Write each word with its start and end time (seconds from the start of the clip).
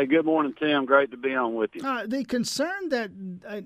Hey, 0.00 0.06
good 0.06 0.24
morning, 0.24 0.54
Tim. 0.58 0.86
Great 0.86 1.10
to 1.10 1.18
be 1.18 1.34
on 1.34 1.54
with 1.54 1.74
you. 1.74 1.86
Uh, 1.86 2.06
the 2.06 2.24
concern 2.24 2.88
that 2.88 3.10
uh, 3.46 3.60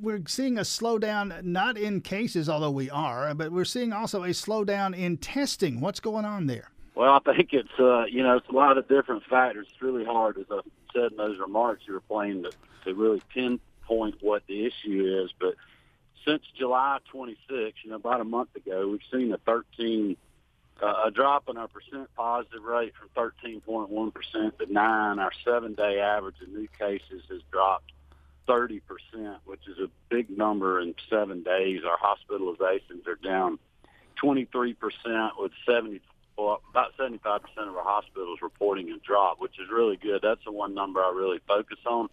we're 0.00 0.24
seeing 0.26 0.58
a 0.58 0.62
slowdown, 0.62 1.44
not 1.44 1.78
in 1.78 2.00
cases, 2.00 2.48
although 2.48 2.72
we 2.72 2.90
are, 2.90 3.32
but 3.32 3.52
we're 3.52 3.64
seeing 3.64 3.92
also 3.92 4.24
a 4.24 4.30
slowdown 4.30 4.92
in 4.98 5.18
testing. 5.18 5.80
What's 5.80 6.00
going 6.00 6.24
on 6.24 6.48
there? 6.48 6.72
Well, 6.96 7.14
I 7.24 7.32
think 7.32 7.50
it's 7.52 7.78
uh, 7.78 8.06
you 8.06 8.24
know 8.24 8.38
it's 8.38 8.48
a 8.48 8.52
lot 8.56 8.76
of 8.76 8.88
different 8.88 9.22
factors. 9.30 9.68
It's 9.70 9.80
really 9.80 10.04
hard, 10.04 10.38
as 10.38 10.46
I 10.50 10.62
said 10.92 11.12
in 11.12 11.16
those 11.16 11.38
remarks 11.38 11.82
you 11.86 11.92
were 11.92 12.00
playing, 12.00 12.42
to, 12.42 12.50
to 12.86 12.94
really 12.94 13.22
pinpoint 13.32 14.16
what 14.20 14.42
the 14.48 14.66
issue 14.66 15.22
is. 15.24 15.30
But 15.38 15.54
since 16.26 16.42
July 16.58 16.98
26, 17.12 17.78
you 17.84 17.90
know, 17.90 17.96
about 17.96 18.20
a 18.20 18.24
month 18.24 18.56
ago, 18.56 18.88
we've 18.88 19.00
seen 19.12 19.32
a 19.32 19.38
13 19.38 20.16
uh, 20.82 21.04
a 21.06 21.10
drop 21.10 21.48
in 21.48 21.56
our 21.56 21.68
percent 21.68 22.08
positive 22.16 22.62
rate 22.62 22.92
from 22.94 23.08
13.1% 23.16 24.58
to 24.58 24.72
9. 24.72 25.18
Our 25.18 25.32
seven-day 25.44 26.00
average 26.00 26.40
of 26.40 26.48
new 26.48 26.68
cases 26.78 27.22
has 27.30 27.40
dropped 27.50 27.92
30%, 28.48 28.80
which 29.44 29.66
is 29.68 29.78
a 29.78 29.90
big 30.08 30.30
number 30.30 30.80
in 30.80 30.94
seven 31.10 31.42
days. 31.42 31.82
Our 31.84 31.98
hospitalizations 31.98 33.06
are 33.06 33.16
down 33.16 33.58
23% 34.22 34.76
with 35.38 35.52
70, 35.66 36.00
well, 36.36 36.62
about 36.70 36.96
75% 36.96 37.40
of 37.58 37.76
our 37.76 37.84
hospitals 37.84 38.38
reporting 38.40 38.90
a 38.90 38.98
drop, 38.98 39.40
which 39.40 39.58
is 39.60 39.68
really 39.70 39.96
good. 39.96 40.20
That's 40.22 40.44
the 40.44 40.52
one 40.52 40.74
number 40.74 41.00
I 41.00 41.12
really 41.14 41.40
focus 41.46 41.78
on. 41.86 42.08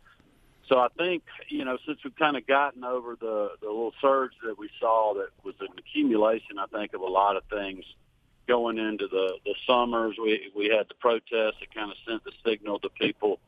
So 0.68 0.80
I 0.80 0.88
think, 0.98 1.24
you 1.48 1.64
know, 1.64 1.78
since 1.86 2.00
we've 2.04 2.16
kind 2.16 2.36
of 2.36 2.48
gotten 2.48 2.84
over 2.84 3.16
the, 3.16 3.52
the 3.62 3.68
little 3.68 3.94
surge 4.02 4.32
that 4.44 4.58
we 4.58 4.70
saw 4.80 5.14
that 5.14 5.30
was 5.44 5.54
an 5.60 5.68
accumulation, 5.78 6.58
I 6.58 6.66
think, 6.66 6.94
of 6.96 7.02
a 7.02 7.06
lot 7.06 7.38
of 7.38 7.44
things– 7.46 7.86
going 8.48 8.78
into 8.78 9.08
the 9.08 9.38
the 9.46 9.56
summers. 9.68 10.16
We 10.22 10.52
we 10.56 10.68
had 10.68 10.88
the 10.88 10.96
protests 10.96 11.60
that 11.60 11.74
kind 11.74 11.92
of 11.92 11.98
sent 12.08 12.24
the 12.24 12.32
signal 12.46 12.80
to 12.80 12.90
people. 12.90 13.40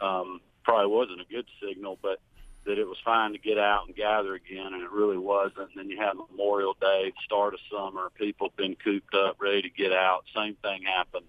Um, 0.00 0.40
probably 0.64 0.94
wasn't 0.94 1.20
a 1.20 1.24
good 1.24 1.46
signal, 1.62 1.98
but 2.02 2.20
that 2.64 2.78
it 2.78 2.88
was 2.88 2.96
fine 3.04 3.32
to 3.32 3.38
get 3.38 3.58
out 3.58 3.86
and 3.86 3.94
gather 3.94 4.34
again, 4.34 4.72
and 4.72 4.82
it 4.82 4.90
really 4.90 5.18
wasn't. 5.18 5.68
And 5.70 5.76
then 5.76 5.90
you 5.90 5.98
had 5.98 6.14
Memorial 6.14 6.74
Day, 6.80 7.12
start 7.24 7.52
of 7.52 7.60
summer, 7.70 8.10
people 8.14 8.52
been 8.56 8.74
cooped 8.74 9.14
up, 9.14 9.36
ready 9.38 9.62
to 9.62 9.68
get 9.68 9.92
out. 9.92 10.24
Same 10.34 10.54
thing 10.62 10.82
happened 10.82 11.26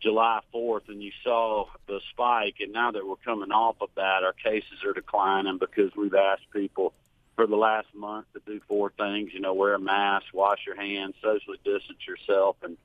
July 0.00 0.40
4th, 0.54 0.88
and 0.88 1.02
you 1.02 1.10
saw 1.24 1.66
the 1.86 2.00
spike. 2.10 2.56
And 2.60 2.72
now 2.72 2.90
that 2.90 3.06
we're 3.06 3.16
coming 3.16 3.50
off 3.50 3.76
of 3.80 3.90
that, 3.96 4.22
our 4.22 4.32
cases 4.32 4.84
are 4.84 4.92
declining 4.92 5.58
because 5.58 5.94
we've 5.96 6.14
asked 6.14 6.50
people 6.52 6.92
for 7.38 7.46
the 7.46 7.56
last 7.56 7.86
month 7.94 8.26
to 8.32 8.40
do 8.44 8.60
four 8.66 8.90
things. 8.98 9.30
You 9.32 9.38
know, 9.38 9.54
wear 9.54 9.74
a 9.74 9.78
mask, 9.78 10.26
wash 10.34 10.58
your 10.66 10.74
hands, 10.74 11.14
socially 11.22 11.58
distance 11.64 12.00
yourself, 12.04 12.56
and 12.64 12.76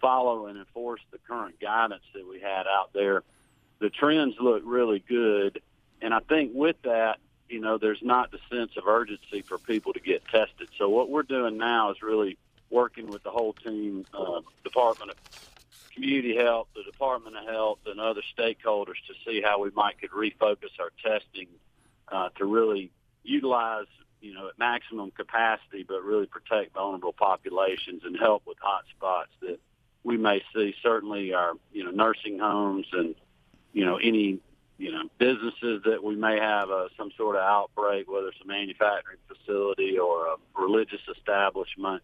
follow 0.00 0.46
and 0.46 0.58
enforce 0.58 1.02
the 1.10 1.18
current 1.28 1.60
guidance 1.60 2.04
that 2.14 2.26
we 2.26 2.40
had 2.40 2.66
out 2.66 2.94
there. 2.94 3.22
The 3.80 3.90
trends 3.90 4.36
look 4.40 4.62
really 4.64 5.04
good, 5.06 5.60
and 6.00 6.14
I 6.14 6.20
think 6.20 6.52
with 6.54 6.76
that, 6.84 7.18
you 7.50 7.60
know, 7.60 7.76
there's 7.76 8.00
not 8.00 8.30
the 8.30 8.38
sense 8.50 8.70
of 8.78 8.86
urgency 8.86 9.44
for 9.46 9.58
people 9.58 9.92
to 9.92 10.00
get 10.00 10.24
tested. 10.24 10.68
So 10.78 10.88
what 10.88 11.10
we're 11.10 11.22
doing 11.22 11.58
now 11.58 11.90
is 11.90 12.00
really 12.00 12.38
working 12.70 13.10
with 13.10 13.22
the 13.24 13.30
whole 13.30 13.52
team, 13.62 14.06
uh, 14.14 14.40
Department 14.64 15.10
of 15.10 15.16
Community 15.92 16.34
Health, 16.34 16.68
the 16.74 16.82
Department 16.82 17.36
of 17.36 17.44
Health, 17.44 17.80
and 17.84 18.00
other 18.00 18.22
stakeholders 18.38 18.96
to 19.06 19.14
see 19.26 19.42
how 19.42 19.60
we 19.60 19.68
might 19.70 20.00
could 20.00 20.12
refocus 20.12 20.70
our 20.80 20.92
testing 21.02 21.48
uh, 22.10 22.30
to 22.36 22.46
really 22.46 22.90
utilize 23.22 23.86
you 24.20 24.34
know, 24.34 24.48
at 24.48 24.58
maximum 24.58 25.10
capacity, 25.10 25.84
but 25.86 26.02
really 26.02 26.26
protect 26.26 26.74
vulnerable 26.74 27.12
populations 27.12 28.02
and 28.04 28.16
help 28.18 28.42
with 28.46 28.58
hot 28.60 28.84
spots 28.96 29.30
that 29.40 29.58
we 30.04 30.16
may 30.16 30.42
see. 30.54 30.74
Certainly, 30.82 31.34
our 31.34 31.52
you 31.72 31.84
know 31.84 31.90
nursing 31.90 32.38
homes 32.38 32.86
and 32.92 33.14
you 33.72 33.84
know 33.84 33.96
any 33.96 34.40
you 34.78 34.92
know 34.92 35.04
businesses 35.18 35.82
that 35.84 36.02
we 36.02 36.16
may 36.16 36.38
have 36.38 36.70
uh, 36.70 36.88
some 36.96 37.10
sort 37.16 37.36
of 37.36 37.42
outbreak, 37.42 38.10
whether 38.10 38.28
it's 38.28 38.40
a 38.42 38.46
manufacturing 38.46 39.18
facility 39.28 39.98
or 39.98 40.26
a 40.26 40.36
religious 40.60 41.02
establishment, 41.16 42.02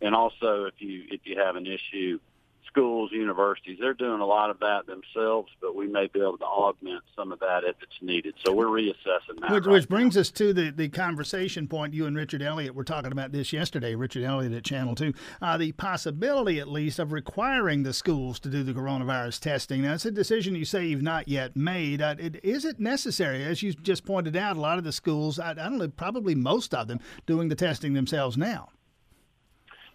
and 0.00 0.14
also 0.14 0.64
if 0.64 0.74
you 0.78 1.04
if 1.10 1.20
you 1.24 1.38
have 1.38 1.56
an 1.56 1.66
issue 1.66 2.18
schools, 2.66 3.10
universities, 3.12 3.78
they're 3.80 3.94
doing 3.94 4.20
a 4.20 4.26
lot 4.26 4.50
of 4.50 4.58
that 4.60 4.86
themselves, 4.86 5.50
but 5.60 5.74
we 5.74 5.86
may 5.86 6.06
be 6.06 6.20
able 6.20 6.38
to 6.38 6.44
augment 6.44 7.02
some 7.16 7.32
of 7.32 7.40
that 7.40 7.64
if 7.64 7.76
it's 7.82 8.00
needed. 8.00 8.34
So 8.44 8.52
we're 8.52 8.66
reassessing 8.66 9.40
that. 9.40 9.50
Which, 9.50 9.66
right 9.66 9.72
which 9.72 9.88
brings 9.88 10.14
now. 10.14 10.20
us 10.22 10.30
to 10.32 10.52
the, 10.52 10.70
the 10.70 10.88
conversation 10.88 11.68
point. 11.68 11.94
You 11.94 12.06
and 12.06 12.16
Richard 12.16 12.42
Elliott 12.42 12.74
were 12.74 12.84
talking 12.84 13.12
about 13.12 13.32
this 13.32 13.52
yesterday, 13.52 13.94
Richard 13.94 14.24
Elliott 14.24 14.52
at 14.52 14.64
Channel 14.64 14.94
2. 14.94 15.12
Uh, 15.42 15.56
the 15.56 15.72
possibility, 15.72 16.60
at 16.60 16.68
least, 16.68 16.98
of 16.98 17.12
requiring 17.12 17.82
the 17.82 17.92
schools 17.92 18.38
to 18.40 18.48
do 18.48 18.62
the 18.62 18.72
coronavirus 18.72 19.40
testing. 19.40 19.82
Now, 19.82 19.94
it's 19.94 20.04
a 20.04 20.10
decision 20.10 20.54
you 20.54 20.64
say 20.64 20.86
you've 20.86 21.02
not 21.02 21.28
yet 21.28 21.56
made. 21.56 22.00
Uh, 22.02 22.16
it, 22.18 22.44
is 22.44 22.64
it 22.64 22.78
necessary? 22.78 23.44
As 23.44 23.62
you 23.62 23.72
just 23.72 24.04
pointed 24.04 24.36
out, 24.36 24.56
a 24.56 24.60
lot 24.60 24.78
of 24.78 24.84
the 24.84 24.92
schools, 24.92 25.38
I, 25.38 25.50
I 25.50 25.54
don't 25.54 25.78
know, 25.78 25.88
probably 25.88 26.34
most 26.34 26.74
of 26.74 26.88
them, 26.88 27.00
doing 27.26 27.48
the 27.48 27.54
testing 27.54 27.94
themselves 27.94 28.36
now. 28.36 28.68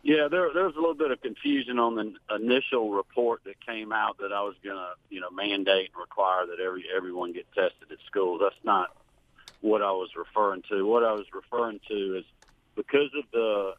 Yeah, 0.05 0.27
there 0.29 0.53
there 0.53 0.65
was 0.65 0.75
a 0.75 0.79
little 0.79 0.93
bit 0.93 1.09
of 1.09 1.19
confusion 1.19 1.79
on 1.79 1.95
the 1.95 2.35
initial 2.35 2.91
report 2.91 3.43
that 3.45 3.55
came 3.65 3.91
out 3.91 4.19
that 4.19 4.31
I 4.31 4.43
was 4.43 4.53
going 4.63 4.75
to, 4.75 4.91
you 5.09 5.19
know, 5.19 5.31
mandate 5.31 5.89
and 5.91 5.99
require 5.99 6.45
that 6.45 6.59
every 6.63 6.85
everyone 6.95 7.33
get 7.33 7.47
tested 7.55 7.91
at 7.91 7.97
schools. 8.05 8.39
That's 8.43 8.63
not 8.63 8.95
what 9.61 9.81
I 9.81 9.89
was 9.93 10.09
referring 10.15 10.61
to. 10.69 10.85
What 10.85 11.03
I 11.03 11.13
was 11.13 11.25
referring 11.33 11.79
to 11.87 12.19
is 12.19 12.23
because 12.75 13.09
of 13.17 13.23
the 13.33 13.73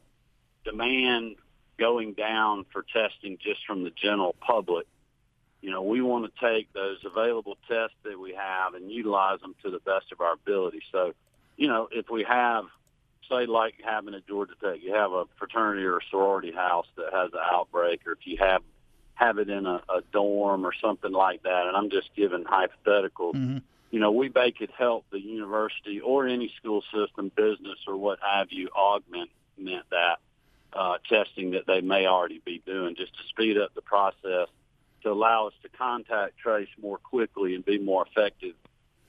demand 0.65 1.37
going 1.79 2.15
down 2.15 2.67
for 2.73 2.85
testing 2.93 3.39
just 3.41 3.65
from 3.65 3.85
the 3.85 3.91
general 3.91 4.35
public, 4.41 4.89
you 5.61 5.71
know, 5.71 5.83
we 5.83 6.03
want 6.03 6.25
to 6.25 6.41
take 6.41 6.73
those 6.73 6.99
available 7.05 7.57
tests 7.69 7.95
that 8.03 8.19
we 8.19 8.35
have 8.35 8.75
and 8.75 8.91
utilize 8.91 9.41
them 9.43 9.55
to 9.63 9.71
the 9.71 9.79
best 9.79 10.11
of 10.11 10.21
our 10.21 10.33
ability. 10.33 10.83
So, 10.91 11.13
you 11.57 11.69
know, 11.69 11.87
if 11.93 12.11
we 12.11 12.25
have 12.25 12.65
say 13.29 13.47
like 13.47 13.75
having 13.85 14.15
at 14.15 14.27
Georgia 14.27 14.55
Tech, 14.63 14.81
you 14.83 14.95
have 14.95 15.13
a 15.13 15.25
fraternity 15.39 15.85
or 15.85 15.99
a 15.99 16.01
sorority 16.11 16.53
house 16.53 16.87
that 16.97 17.13
has 17.13 17.33
an 17.33 17.41
outbreak, 17.43 18.07
or 18.07 18.13
if 18.13 18.19
you 18.25 18.37
have 18.39 18.63
have 19.15 19.39
it 19.39 19.49
in 19.49 19.67
a, 19.67 19.81
a 19.89 20.03
dorm 20.13 20.67
or 20.67 20.73
something 20.81 21.13
like 21.13 21.43
that. 21.43 21.67
And 21.67 21.77
I'm 21.77 21.91
just 21.91 22.11
giving 22.15 22.45
hypotheticals. 22.45 23.35
Mm-hmm. 23.35 23.59
You 23.91 24.01
know, 24.01 24.13
we 24.13 24.31
may 24.35 24.53
could 24.53 24.71
help 24.77 25.07
the 25.11 25.21
university 25.21 26.01
or 26.01 26.27
any 26.27 26.53
school 26.59 26.83
system, 26.93 27.31
business 27.35 27.79
or 27.87 27.97
what 27.97 28.19
have 28.21 28.49
you, 28.51 28.69
augment 28.77 29.31
that 29.91 30.19
uh, 30.75 30.99
testing 31.09 31.53
that 31.53 31.67
they 31.67 31.81
may 31.81 32.07
already 32.07 32.43
be 32.45 32.63
doing, 32.67 32.95
just 32.95 33.17
to 33.17 33.23
speed 33.29 33.57
up 33.57 33.75
the 33.75 33.81
process 33.81 34.49
to 35.03 35.11
allow 35.11 35.47
us 35.47 35.55
to 35.63 35.69
contact 35.69 36.37
trace 36.37 36.69
more 36.83 36.99
quickly 36.99 37.55
and 37.55 37.65
be 37.65 37.79
more 37.79 38.05
effective 38.07 38.55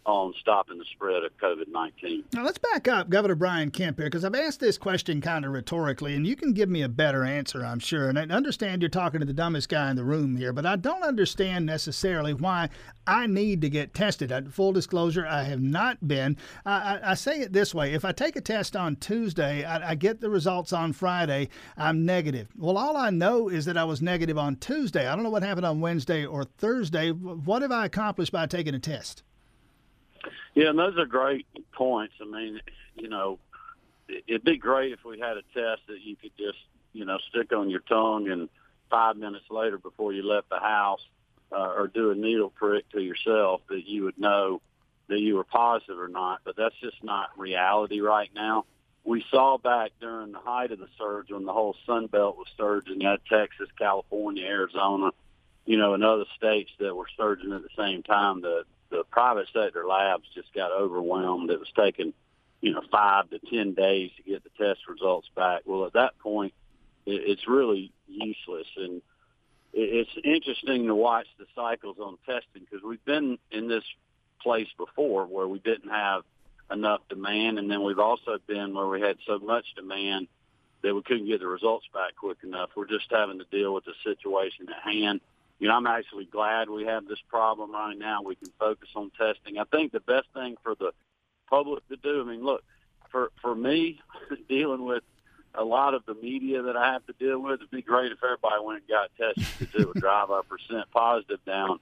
on 0.08 0.34
stopping 0.40 0.78
the 0.78 0.86
spread 0.86 1.24
of 1.24 1.38
COVID 1.38 1.68
19. 1.70 2.24
Now, 2.34 2.46
let's 2.46 2.58
back 2.58 2.88
up, 2.88 3.10
Governor 3.10 3.36
Brian 3.36 3.70
Kemp 3.70 3.98
here, 3.98 4.08
because 4.08 4.24
I've 4.24 4.36
asked 4.36 4.62
this 4.62 4.78
question 4.78 5.20
kind 5.20 5.44
of 5.44 5.52
rhetorically, 5.52 6.16
and 6.16 6.26
you 6.26 6.36
can 6.36 6.54
give 6.54 6.70
me 6.70 6.82
a 6.82 6.90
better 6.90 7.26
answer, 7.26 7.66
I'm 7.66 7.80
sure. 7.80 8.08
And 8.08 8.18
I 8.18 8.24
understand 8.24 8.82
you're 8.82 8.90
talking 8.90 9.20
to 9.20 9.26
the 9.26 9.34
dumbest 9.34 9.68
guy 9.68 9.90
in 9.90 9.98
the 9.98 10.06
room 10.06 10.38
here, 10.38 10.54
but 10.54 10.66
I 10.66 10.78
don't 10.78 11.04
understand 11.04 11.66
necessarily 11.66 12.34
why 12.34 12.70
I 13.06 13.28
need 13.28 13.62
to 13.62 13.70
get 13.70 13.94
tested. 13.94 14.54
Full 14.54 14.72
disclosure, 14.72 15.28
I 15.28 15.44
have 15.44 15.62
not 15.62 16.08
been. 16.08 16.38
I, 16.66 16.72
I, 16.72 17.12
I 17.12 17.14
say 17.14 17.42
it 17.42 17.52
this 17.52 17.76
way 17.76 17.94
if 17.94 18.06
I 18.06 18.14
take 18.14 18.38
a 18.38 18.42
test 18.42 18.78
on 18.78 18.96
Tuesday, 18.96 19.66
I, 19.66 19.92
I 19.92 19.96
get 19.96 20.22
the 20.22 20.30
results 20.30 20.72
on 20.72 20.94
Friday, 20.94 21.50
I'm 21.76 22.06
negative. 22.06 22.48
Well, 22.58 22.78
all 22.78 22.96
I 22.96 23.10
know 23.10 23.50
is 23.50 23.66
that 23.66 23.78
I 23.78 23.84
was 23.84 24.02
negative 24.02 24.38
on 24.38 24.56
Tuesday. 24.56 25.06
I 25.06 25.16
don't 25.16 25.24
know 25.24 25.30
what 25.30 25.44
happened 25.44 25.66
on 25.66 25.82
Wednesday 25.82 26.26
or 26.26 26.46
Thursday. 26.46 27.12
What 27.12 27.62
have 27.62 27.72
I 27.74 27.86
accomplished 27.86 28.32
by 28.32 28.46
taking 28.46 28.74
a 28.74 28.80
test? 28.80 29.24
Yeah, 30.58 30.70
and 30.70 30.80
those 30.80 30.98
are 30.98 31.06
great 31.06 31.46
points. 31.72 32.16
I 32.20 32.26
mean, 32.26 32.60
you 32.96 33.10
know, 33.10 33.38
it'd 34.10 34.44
be 34.44 34.58
great 34.58 34.92
if 34.92 35.06
we 35.06 35.20
had 35.20 35.38
a 35.38 35.44
test 35.54 35.86
that 35.88 36.02
you 36.02 36.16
could 36.16 36.36
just, 36.36 36.58
you 36.94 37.06
know, 37.06 37.20
stick 37.30 37.54
on 37.54 37.70
your 37.70 37.82
tongue 37.82 38.28
and 38.28 38.50
five 38.90 39.18
minutes 39.18 39.46
later 39.52 39.78
before 39.78 40.14
you 40.14 40.24
left 40.28 40.50
the 40.50 40.58
house 40.58 41.06
uh, 41.52 41.74
or 41.78 41.88
do 41.88 42.10
a 42.10 42.16
needle 42.16 42.50
prick 42.50 42.90
to 42.90 43.00
yourself 43.00 43.62
that 43.70 43.86
you 43.86 44.06
would 44.06 44.18
know 44.18 44.60
that 45.10 45.20
you 45.20 45.36
were 45.36 45.44
positive 45.44 46.00
or 46.00 46.08
not. 46.08 46.40
But 46.44 46.56
that's 46.58 46.76
just 46.82 47.04
not 47.04 47.38
reality 47.38 48.00
right 48.02 48.32
now. 48.34 48.66
We 49.04 49.24
saw 49.30 49.60
back 49.60 49.92
during 50.02 50.32
the 50.32 50.40
height 50.40 50.72
of 50.72 50.80
the 50.80 50.90
surge 50.98 51.30
when 51.30 51.46
the 51.46 51.54
whole 51.54 51.76
Sun 51.86 52.08
Belt 52.08 52.36
was 52.36 52.48
surging, 52.58 53.00
you 53.00 53.10
had 53.10 53.20
Texas, 53.30 53.70
California, 53.78 54.44
Arizona, 54.44 55.12
you 55.68 55.78
know, 55.78 55.94
in 55.94 56.02
other 56.02 56.26
states 56.36 56.72
that 56.80 56.96
were 56.96 57.06
surging 57.16 57.54
at 57.54 57.62
the 57.62 57.70
same 57.78 58.02
time, 58.02 58.42
the 58.42 58.64
the 58.90 59.04
private 59.10 59.48
sector 59.54 59.86
labs 59.86 60.24
just 60.34 60.54
got 60.54 60.72
overwhelmed. 60.72 61.50
It 61.50 61.60
was 61.60 61.72
taking, 61.76 62.14
you 62.62 62.74
know, 62.74 62.82
five 62.92 63.30
to 63.30 63.40
ten 63.40 63.74
days 63.74 64.12
to 64.18 64.24
get 64.24 64.44
the 64.44 64.50
test 64.58 64.82
results 64.88 65.30
back. 65.36 65.64
Well, 65.66 65.86
at 65.86 65.94
that 65.94 66.18
point, 66.20 66.54
it, 67.06 67.22
it's 67.26 67.48
really 67.48 67.92
useless, 68.08 68.68
and 68.78 69.02
it, 69.74 70.08
it's 70.08 70.18
interesting 70.24 70.88
to 70.88 70.96
watch 70.96 71.28
the 71.38 71.46
cycles 71.56 71.98
on 72.00 72.18
testing 72.26 72.66
because 72.70 72.84
we've 72.84 73.04
been 73.06 73.38
in 73.52 73.68
this 73.68 73.84
place 74.42 74.68
before 74.78 75.26
where 75.26 75.48
we 75.48 75.60
didn't 75.60 75.90
have 75.90 76.24
enough 76.72 77.02
demand, 77.10 77.60
and 77.60 77.70
then 77.70 77.84
we've 77.84 78.00
also 78.00 78.38
been 78.48 78.74
where 78.74 78.88
we 78.88 79.02
had 79.02 79.18
so 79.26 79.40
much 79.40 79.66
demand 79.76 80.28
that 80.84 80.94
we 80.94 81.02
couldn't 81.02 81.28
get 81.28 81.40
the 81.40 81.48
results 81.48 81.86
back 81.94 82.16
quick 82.16 82.38
enough. 82.44 82.70
We're 82.76 82.88
just 82.88 83.08
having 83.10 83.40
to 83.40 83.46
deal 83.46 83.74
with 83.74 83.86
the 83.86 83.94
situation 84.04 84.68
at 84.70 84.84
hand. 84.84 85.22
You 85.60 85.68
know, 85.68 85.76
I'm 85.76 85.88
actually 85.88 86.26
glad 86.26 86.70
we 86.70 86.86
have 86.86 87.08
this 87.08 87.20
problem 87.30 87.72
right 87.72 87.98
now. 87.98 88.22
We 88.22 88.36
can 88.36 88.52
focus 88.60 88.90
on 88.96 89.12
testing. 89.18 89.58
I 89.58 89.64
think 89.66 89.92
the 89.92 90.00
best 90.00 90.28
thing 90.34 90.56
for 90.64 90.76
the 90.76 90.92
public 91.50 91.88
to 91.90 91.96
do, 91.96 92.22
I 92.22 92.24
mean, 92.26 92.44
look, 92.44 92.64
for 93.10 93.32
for 93.42 93.56
me, 93.56 94.00
dealing 94.50 94.86
with 94.86 95.04
a 95.56 95.64
lot 95.64 95.96
of 95.96 96.06
the 96.06 96.14
media 96.14 96.62
that 96.64 96.78
I 96.78 96.94
have 96.94 97.06
to 97.08 97.14
deal 97.14 97.40
with, 97.40 97.56
it'd 97.56 97.72
be 97.72 97.82
great 97.82 98.12
if 98.12 98.24
everybody 98.24 98.64
went 98.64 98.82
and 98.82 98.88
got 98.88 99.10
tested 99.18 99.48
because 99.58 99.82
it 99.82 99.88
would 99.88 100.02
drive 100.02 100.30
our 100.30 100.44
percent 100.44 100.90
positive 100.92 101.44
down. 101.46 101.80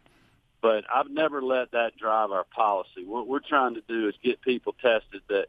But 0.61 0.85
I've 0.93 1.09
never 1.09 1.41
let 1.41 1.71
that 1.71 1.97
drive 1.97 2.31
our 2.31 2.45
policy. 2.45 3.05
What 3.05 3.27
we're 3.27 3.39
trying 3.39 3.75
to 3.75 3.83
do 3.87 4.07
is 4.07 4.15
get 4.23 4.41
people 4.41 4.73
tested 4.81 5.21
that, 5.27 5.47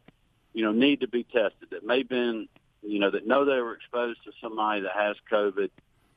you 0.53 0.63
know, 0.63 0.73
need 0.73 0.99
to 0.99 1.07
be 1.07 1.23
tested, 1.23 1.69
that 1.71 1.85
may 1.85 2.03
been 2.03 2.49
you 2.81 2.99
know, 2.99 3.11
that 3.11 3.27
know 3.27 3.45
they 3.45 3.59
were 3.59 3.73
exposed 3.73 4.23
to 4.23 4.31
somebody 4.41 4.81
that 4.81 4.93
has 4.95 5.15
COVID, 5.31 5.69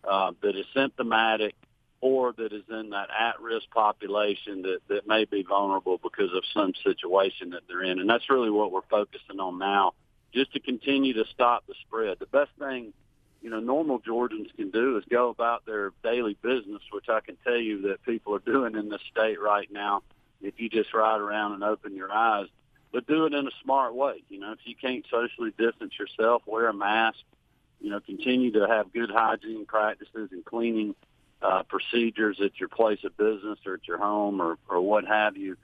uh, 0.09 0.33
that 0.43 0.57
is 0.57 0.67
symptomatic, 0.75 1.55
or 2.01 2.33
that 2.33 2.53
is 2.53 2.65
in 2.71 2.91
that 2.91 3.09
at-risk 3.11 3.69
population 3.71 4.63
that, 4.63 4.79
that 4.89 5.07
may 5.07 5.25
be 5.27 5.43
vulnerable 5.43 6.01
because 6.03 6.33
of 6.35 6.43
some 6.55 6.73
situation 6.83 7.51
that 7.51 7.63
they're 7.69 7.83
in. 7.83 7.99
And 7.99 8.09
that's 8.09 8.31
really 8.31 8.51
what 8.51 8.73
we're 8.73 8.81
focusing 8.89 9.39
on 9.39 9.59
now, 9.59 9.93
just 10.33 10.53
to 10.55 10.61
continue 10.61 11.13
to 11.15 11.25
stop 11.33 11.67
the 11.67 11.75
spread. 11.83 12.19
The 12.19 12.27
best 12.27 12.51
thing, 12.59 12.95
you 13.43 13.51
know, 13.51 13.61
normal 13.61 13.99
Georgians 13.99 14.49
can 14.57 14.71
do 14.71 14.97
is 14.97 15.05
go 15.11 15.29
about 15.29 15.67
their 15.67 15.93
daily 16.03 16.37
business, 16.43 16.83
which 16.91 17.09
I 17.09 17.21
can 17.21 17.37
tell 17.45 17.59
you 17.59 17.83
that 17.89 18.03
people 18.05 18.35
are 18.35 18.41
doing 18.41 18.77
in 18.77 18.89
this 18.89 19.03
state 19.11 19.41
right 19.41 19.71
now. 19.71 20.03
If 20.41 20.59
you 20.59 20.71
just 20.71 20.95
ride 20.95 21.21
around 21.21 21.53
and 21.53 21.63
open 21.63 21.95
your 21.95 22.11
eyes, 22.11 22.47
but 22.93 23.07
do 23.07 23.27
it 23.27 23.35
in 23.35 23.47
a 23.47 23.51
smart 23.63 23.95
way. 23.95 24.23
You 24.31 24.41
know, 24.41 24.53
if 24.53 24.61
you 24.65 24.75
can't 24.75 25.05
socially 25.11 25.53
distance 25.59 25.93
yourself, 25.99 26.43
wear 26.47 26.69
a 26.69 26.73
mask. 26.73 27.19
You 27.79 27.91
know, 27.91 28.01
continue 28.01 28.53
to 28.53 28.67
have 28.67 28.93
good 28.93 29.11
hygiene 29.11 29.67
practices 29.67 30.31
and 30.33 30.45
cleaning 30.45 30.95
uh, 31.43 31.63
procedures 31.65 32.41
at 32.45 32.59
your 32.59 32.69
place 32.69 33.01
of 33.05 33.17
business 33.17 33.59
or 33.67 33.75
at 33.75 33.89
your 33.89 33.99
home 33.99 34.41
or, 34.41 34.59
or 34.69 34.81
what 34.81 35.07
have 35.07 35.37
you. 35.37 35.57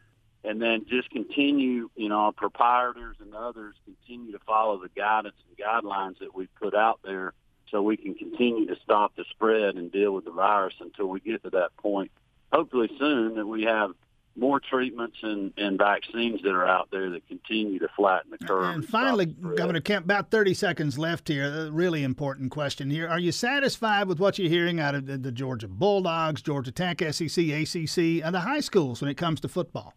And 0.44 0.62
then 0.62 0.86
just 0.88 1.10
continue, 1.10 1.90
you 1.96 2.08
know, 2.08 2.32
proprietors 2.32 3.16
and 3.20 3.34
others 3.34 3.74
continue 3.84 4.32
to 4.32 4.38
follow 4.46 4.80
the 4.80 4.88
guidance 4.88 5.34
and 5.48 5.66
guidelines 5.66 6.18
that 6.20 6.34
we've 6.34 6.54
put 6.60 6.74
out 6.74 7.00
there 7.04 7.32
so 7.70 7.82
we 7.82 7.96
can 7.96 8.14
continue 8.14 8.66
to 8.66 8.76
stop 8.82 9.16
the 9.16 9.24
spread 9.30 9.74
and 9.74 9.90
deal 9.90 10.12
with 10.12 10.24
the 10.24 10.30
virus 10.30 10.74
until 10.80 11.06
we 11.06 11.20
get 11.20 11.42
to 11.42 11.50
that 11.50 11.76
point, 11.78 12.12
hopefully 12.52 12.88
soon, 12.98 13.34
that 13.34 13.46
we 13.46 13.64
have 13.64 13.90
more 14.36 14.60
treatments 14.60 15.16
and, 15.22 15.52
and 15.56 15.78
vaccines 15.78 16.42
that 16.42 16.52
are 16.52 16.66
out 16.66 16.88
there 16.90 17.10
that 17.10 17.26
continue 17.26 17.78
to 17.78 17.88
flatten 17.96 18.30
the 18.30 18.38
curve. 18.38 18.74
And 18.74 18.86
finally, 18.86 19.26
Governor 19.26 19.80
Kemp, 19.80 20.04
about 20.04 20.30
30 20.30 20.54
seconds 20.54 20.98
left 20.98 21.28
here. 21.28 21.44
A 21.44 21.70
really 21.70 22.02
important 22.02 22.50
question 22.50 22.90
here. 22.90 23.08
Are 23.08 23.18
you 23.18 23.32
satisfied 23.32 24.08
with 24.08 24.20
what 24.20 24.38
you're 24.38 24.50
hearing 24.50 24.80
out 24.80 24.94
of 24.94 25.06
the, 25.06 25.16
the 25.18 25.32
Georgia 25.32 25.68
Bulldogs, 25.68 26.42
Georgia 26.42 26.72
Tech, 26.72 27.00
SEC, 27.00 27.38
ACC, 27.38 28.24
and 28.24 28.34
the 28.34 28.40
high 28.40 28.60
schools 28.60 29.00
when 29.00 29.10
it 29.10 29.16
comes 29.16 29.40
to 29.40 29.48
football? 29.48 29.94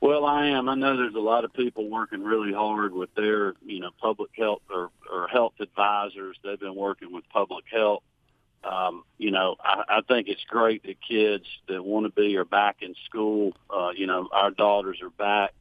Well, 0.00 0.24
I 0.24 0.46
am. 0.46 0.68
I 0.68 0.74
know 0.76 0.96
there's 0.96 1.14
a 1.14 1.18
lot 1.20 1.44
of 1.44 1.52
people 1.52 1.90
working 1.90 2.22
really 2.22 2.54
hard 2.54 2.94
with 2.94 3.14
their, 3.14 3.52
you 3.64 3.80
know, 3.80 3.90
public 4.00 4.30
health 4.34 4.62
or, 4.70 4.90
or 5.12 5.28
health 5.28 5.52
advisors. 5.60 6.38
They've 6.42 6.58
been 6.58 6.74
working 6.74 7.12
with 7.12 7.28
public 7.28 7.66
health 7.70 8.02
you 9.30 9.36
know, 9.36 9.54
I, 9.62 9.84
I 9.88 10.00
think 10.08 10.26
it's 10.26 10.42
great 10.48 10.82
that 10.82 10.96
kids 11.08 11.44
that 11.68 11.84
want 11.84 12.04
to 12.04 12.10
be 12.10 12.36
are 12.36 12.44
back 12.44 12.78
in 12.80 12.96
school. 13.04 13.52
Uh, 13.72 13.90
you 13.94 14.08
know, 14.08 14.28
our 14.32 14.50
daughters 14.50 14.98
are 15.02 15.10
back. 15.10 15.52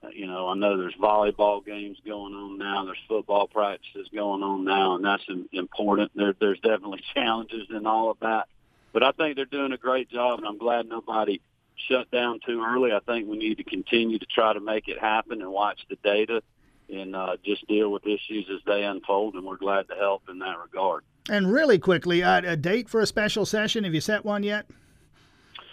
Uh, 0.00 0.10
you 0.14 0.28
know, 0.28 0.46
I 0.46 0.54
know 0.54 0.76
there's 0.78 0.94
volleyball 0.94 1.66
games 1.66 1.98
going 2.06 2.34
on 2.34 2.56
now. 2.56 2.84
There's 2.84 3.02
football 3.08 3.48
practices 3.48 4.06
going 4.14 4.44
on 4.44 4.64
now, 4.64 4.94
and 4.94 5.04
that's 5.04 5.24
important. 5.50 6.12
There, 6.14 6.36
there's 6.38 6.60
definitely 6.60 7.02
challenges 7.14 7.66
in 7.68 7.84
all 7.84 8.12
of 8.12 8.20
that, 8.20 8.46
but 8.92 9.02
I 9.02 9.10
think 9.10 9.34
they're 9.34 9.44
doing 9.44 9.72
a 9.72 9.76
great 9.76 10.08
job, 10.08 10.38
and 10.38 10.46
I'm 10.46 10.58
glad 10.58 10.88
nobody 10.88 11.40
shut 11.88 12.08
down 12.12 12.38
too 12.46 12.64
early. 12.64 12.92
I 12.92 13.00
think 13.00 13.28
we 13.28 13.38
need 13.38 13.56
to 13.56 13.64
continue 13.64 14.20
to 14.20 14.26
try 14.26 14.52
to 14.52 14.60
make 14.60 14.86
it 14.86 15.00
happen 15.00 15.42
and 15.42 15.50
watch 15.50 15.80
the 15.90 15.96
data 16.04 16.44
and 16.88 17.16
uh, 17.16 17.36
just 17.44 17.66
deal 17.66 17.90
with 17.90 18.06
issues 18.06 18.46
as 18.52 18.60
they 18.66 18.84
unfold, 18.84 19.34
and 19.34 19.44
we're 19.44 19.56
glad 19.56 19.88
to 19.88 19.94
help 19.94 20.22
in 20.28 20.38
that 20.40 20.58
regard. 20.58 21.04
And 21.28 21.50
really 21.50 21.78
quickly, 21.78 22.22
uh, 22.22 22.42
a 22.44 22.56
date 22.56 22.88
for 22.88 23.00
a 23.00 23.06
special 23.06 23.44
session? 23.44 23.84
Have 23.84 23.94
you 23.94 24.00
set 24.00 24.24
one 24.24 24.42
yet? 24.42 24.66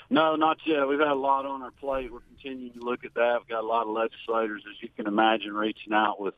No, 0.09 0.35
not 0.35 0.57
yet. 0.65 0.87
We've 0.87 0.99
had 0.99 1.07
a 1.09 1.15
lot 1.15 1.45
on 1.45 1.61
our 1.61 1.71
plate. 1.71 2.11
We're 2.11 2.19
continuing 2.19 2.73
to 2.73 2.79
look 2.79 3.05
at 3.05 3.13
that. 3.15 3.39
We've 3.41 3.47
got 3.47 3.63
a 3.63 3.67
lot 3.67 3.83
of 3.83 3.89
legislators, 3.89 4.63
as 4.69 4.81
you 4.81 4.89
can 4.95 5.07
imagine, 5.07 5.53
reaching 5.53 5.93
out 5.93 6.19
with 6.19 6.35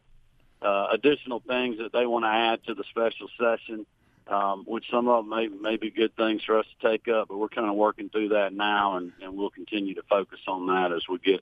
uh, 0.61 0.87
additional 0.93 1.41
things 1.41 1.77
that 1.79 1.91
they 1.91 2.05
want 2.05 2.25
to 2.25 2.29
add 2.29 2.63
to 2.65 2.73
the 2.73 2.83
special 2.89 3.27
session, 3.37 3.85
um, 4.27 4.63
which 4.65 4.85
some 4.89 5.07
of 5.07 5.25
them 5.25 5.29
may, 5.29 5.47
may 5.47 5.77
be 5.77 5.91
good 5.91 6.15
things 6.15 6.43
for 6.43 6.59
us 6.59 6.65
to 6.79 6.89
take 6.89 7.07
up. 7.07 7.27
But 7.27 7.37
we're 7.37 7.49
kind 7.49 7.69
of 7.69 7.75
working 7.75 8.09
through 8.09 8.29
that 8.29 8.53
now, 8.53 8.97
and, 8.97 9.11
and 9.21 9.35
we'll 9.35 9.49
continue 9.49 9.95
to 9.95 10.03
focus 10.03 10.39
on 10.47 10.67
that 10.67 10.91
as 10.91 11.07
we 11.09 11.17
get 11.19 11.41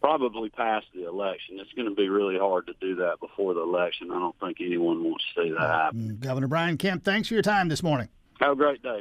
probably 0.00 0.48
past 0.50 0.86
the 0.94 1.06
election. 1.06 1.58
It's 1.60 1.72
going 1.72 1.88
to 1.88 1.94
be 1.94 2.08
really 2.08 2.38
hard 2.38 2.66
to 2.66 2.74
do 2.80 2.96
that 2.96 3.20
before 3.20 3.54
the 3.54 3.62
election. 3.62 4.10
I 4.10 4.18
don't 4.18 4.38
think 4.40 4.58
anyone 4.60 5.04
wants 5.04 5.24
to 5.34 5.42
see 5.42 5.50
that 5.50 5.60
happen. 5.60 6.18
Governor 6.20 6.48
Brian 6.48 6.76
Kemp, 6.76 7.04
thanks 7.04 7.28
for 7.28 7.34
your 7.34 7.42
time 7.42 7.68
this 7.68 7.82
morning. 7.82 8.08
Have 8.40 8.52
a 8.52 8.56
great 8.56 8.82
day. 8.82 8.96